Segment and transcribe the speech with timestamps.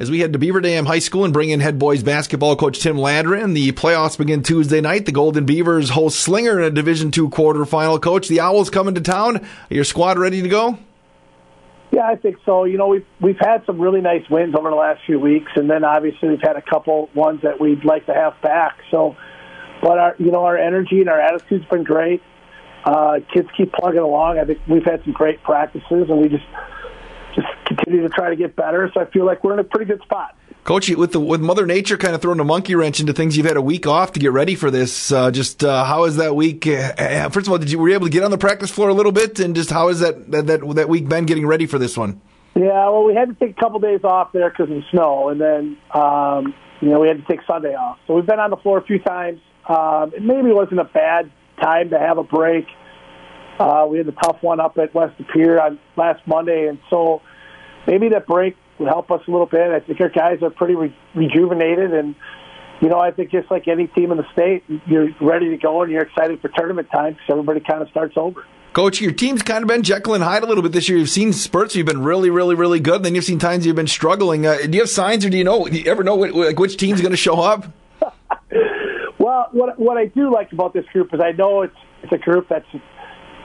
[0.00, 2.80] as we head to Beaver Dam High School and bring in head boys basketball coach
[2.80, 3.54] Tim Landrin.
[3.54, 5.04] The playoffs begin Tuesday night.
[5.04, 8.00] The Golden Beavers host Slinger in a Division two quarterfinal.
[8.00, 9.36] Coach, the Owls coming to town.
[9.36, 10.78] Are your squad ready to go?
[11.92, 12.64] Yeah, I think so.
[12.64, 15.68] You know, we've we've had some really nice wins over the last few weeks, and
[15.68, 18.78] then obviously we've had a couple ones that we'd like to have back.
[18.90, 19.16] So,
[19.82, 22.22] but our you know our energy and our attitude's been great.
[22.86, 24.38] Uh, kids keep plugging along.
[24.38, 26.46] I think we've had some great practices, and we just
[27.98, 28.90] to try to get better.
[28.94, 30.36] So I feel like we're in a pretty good spot.
[30.64, 33.46] Coach, with the, with Mother Nature kind of throwing a monkey wrench into things, you've
[33.46, 35.10] had a week off to get ready for this.
[35.10, 36.66] Uh, just uh, how is that week?
[36.66, 38.90] Uh, first of all, did you were you able to get on the practice floor
[38.90, 41.66] a little bit, and just how is that that that, that week been getting ready
[41.66, 42.20] for this one?
[42.54, 45.30] Yeah, well, we had to take a couple days off there because of the snow,
[45.30, 47.98] and then um, you know we had to take Sunday off.
[48.06, 49.40] So we've been on the floor a few times.
[49.66, 51.30] Um, it maybe wasn't a bad
[51.60, 52.66] time to have a break.
[53.58, 57.22] Uh, we had a tough one up at West Pier on last Monday, and so
[57.90, 59.70] maybe that break would help us a little bit.
[59.70, 62.14] I think our guys are pretty re- rejuvenated, and
[62.80, 65.82] you know, I think just like any team in the state, you're ready to go
[65.82, 68.44] and you're excited for tournament time because everybody kind of starts over.
[68.72, 70.96] Coach, your team's kind of been Jekyll and Hyde a little bit this year.
[70.96, 73.02] You've seen spurts, you've been really, really, really good.
[73.02, 74.46] Then you've seen times you've been struggling.
[74.46, 75.66] Uh, do you have signs, or do you know?
[75.66, 77.66] Do you ever know what, like, which team's going to show up?
[79.18, 82.18] well, what what I do like about this group is I know it's it's a
[82.18, 82.66] group that's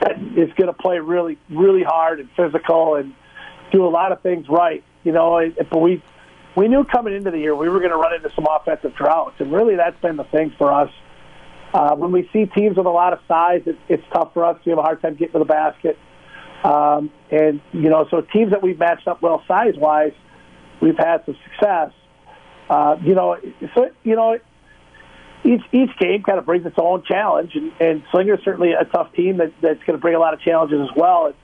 [0.00, 3.12] that is going to play really, really hard and physical and
[3.76, 4.82] do a lot of things right.
[5.04, 6.02] You know, but we
[6.56, 9.36] we knew coming into the year we were going to run into some offensive droughts,
[9.38, 10.90] and really that's been the thing for us.
[11.74, 14.56] Uh, when we see teams with a lot of size, it, it's tough for us.
[14.64, 15.98] We have a hard time getting to the basket,
[16.64, 20.14] um, and you know, so teams that we've matched up well size wise,
[20.80, 21.92] we've had some success.
[22.70, 23.36] Uh, you know,
[23.74, 24.38] so you know,
[25.44, 29.12] each each game kind of brings its own challenge, and, and Slinger's certainly a tough
[29.12, 31.26] team that, that's going to bring a lot of challenges as well.
[31.26, 31.34] And,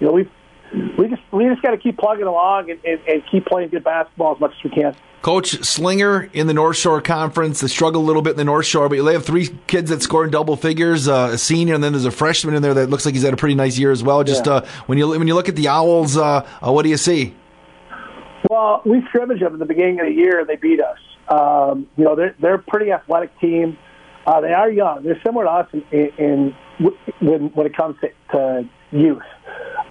[0.00, 0.30] you know, we've
[0.72, 3.84] we just we just got to keep plugging along and, and, and, keep playing good
[3.84, 4.94] basketball as much as we can.
[5.22, 8.66] Coach Slinger in the North Shore Conference, they struggle a little bit in the North
[8.66, 11.82] Shore, but they have three kids that score in double figures, uh, a senior, and
[11.82, 13.90] then there's a freshman in there that looks like he's had a pretty nice year
[13.90, 14.22] as well.
[14.22, 14.52] Just yeah.
[14.52, 17.34] uh, when you when you look at the Owls, uh, uh what do you see?
[18.48, 20.98] Well, we scrimmaged them in the beginning of the year, and they beat us.
[21.28, 23.76] Um, you know, they're they're a pretty athletic team.
[24.26, 25.02] Uh, they are young.
[25.02, 26.56] They're similar to us in, in, in
[27.20, 29.22] when when it comes to, to youth.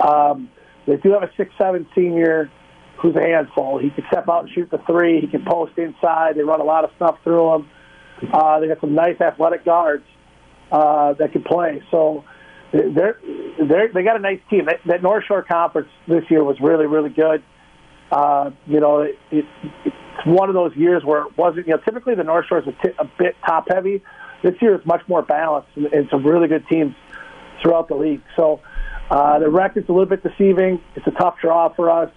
[0.00, 0.50] Um,
[0.86, 2.50] they do have a six-seven senior
[2.98, 3.78] who's a handful.
[3.78, 5.20] He can step out and shoot the three.
[5.20, 6.36] He can post inside.
[6.36, 7.70] They run a lot of stuff through him.
[8.32, 10.04] Uh, they got some nice athletic guards
[10.70, 11.82] uh, that can play.
[11.90, 12.24] So
[12.72, 13.18] they're,
[13.58, 14.66] they're they got a nice team.
[14.66, 17.42] That, that North Shore Conference this year was really really good.
[18.10, 19.44] Uh, you know, it, it,
[19.84, 19.96] it's
[20.26, 21.66] one of those years where it wasn't.
[21.66, 24.02] You know, typically the North Shore is a, t- a bit top heavy.
[24.42, 26.94] This year it's much more balanced and, and some really good teams
[27.62, 28.22] throughout the league.
[28.36, 28.60] So
[29.10, 30.80] the record's a little bit deceiving.
[30.96, 32.10] It's a tough draw for us.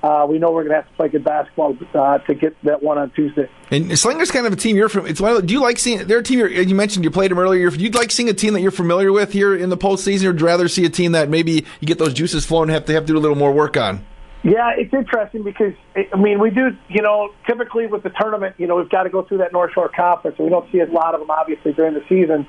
[0.00, 2.80] Uh, we know we're going to have to play good basketball uh, to get that
[2.80, 3.50] one on Tuesday.
[3.72, 5.06] And Slinger's kind of a team you're from.
[5.06, 6.38] It's one of, do you like seeing their team?
[6.38, 7.68] You mentioned you played them earlier.
[7.68, 10.28] Do you like seeing a team that you're familiar with here in the postseason, or
[10.28, 12.92] would rather see a team that maybe you get those juices flowing and have to
[12.92, 14.06] have to do a little more work on?
[14.44, 16.76] Yeah, it's interesting because I mean we do.
[16.88, 19.72] You know, typically with the tournament, you know, we've got to go through that North
[19.72, 22.46] Shore Conference, and we don't see a lot of them obviously during the season.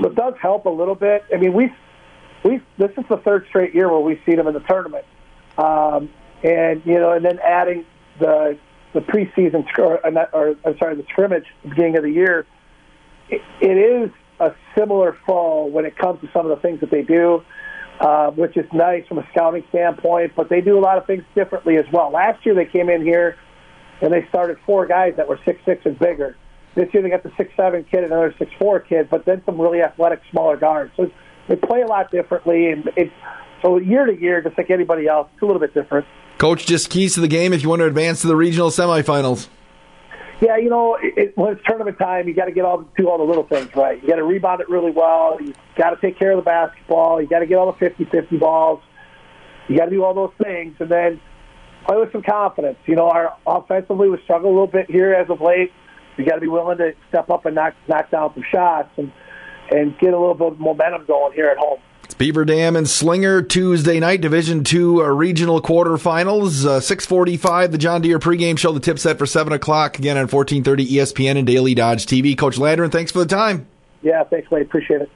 [0.00, 1.24] So it does help a little bit.
[1.32, 1.70] I mean, we
[2.44, 5.04] we this is the third straight year where we've seen them in the tournament,
[5.58, 6.10] um,
[6.42, 7.84] and you know, and then adding
[8.18, 8.58] the
[8.92, 10.00] the preseason or,
[10.32, 12.46] or I'm sorry, the scrimmage beginning of the year,
[13.28, 14.10] it, it is
[14.40, 17.42] a similar fall when it comes to some of the things that they do,
[18.00, 20.32] uh, which is nice from a scouting standpoint.
[20.34, 22.10] But they do a lot of things differently as well.
[22.10, 23.36] Last year they came in here
[24.00, 26.36] and they started four guys that were six six and bigger.
[26.74, 29.42] This year they got the six seven kid, and another six four kid, but then
[29.46, 30.92] some really athletic smaller guards.
[30.96, 31.10] So
[31.48, 33.12] they play a lot differently, and it's
[33.62, 36.06] so year to year, just like anybody else, it's a little bit different.
[36.38, 39.48] Coach, just keys to the game if you want to advance to the regional semifinals.
[40.40, 43.08] Yeah, you know, it, it, when it's tournament time, you got to get all do
[43.08, 44.02] all the little things right.
[44.02, 45.38] You got to rebound it really well.
[45.40, 47.22] You got to take care of the basketball.
[47.22, 48.82] You got to get all the 50-50 balls.
[49.68, 51.20] You got to do all those things, and then
[51.86, 52.76] play with some confidence.
[52.84, 55.72] You know, our offensively we struggle a little bit here as of late.
[56.18, 58.90] You got to be willing to step up and knock knock down some shots.
[58.98, 59.12] And
[59.70, 61.78] and get a little bit of momentum going here at home.
[62.04, 66.64] It's Beaver Dam and Slinger Tuesday night, Division Two uh, regional quarterfinals.
[66.64, 68.70] Uh, Six forty-five, the John Deere pregame show.
[68.70, 72.38] The tip set for seven o'clock again on fourteen thirty ESPN and Daily Dodge TV.
[72.38, 73.66] Coach Landrin, thanks for the time.
[74.02, 74.66] Yeah, thanks, Wade.
[74.66, 75.10] Appreciate it.